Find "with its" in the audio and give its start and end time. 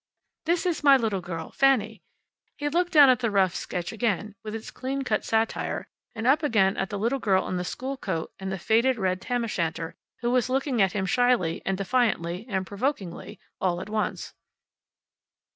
4.43-4.71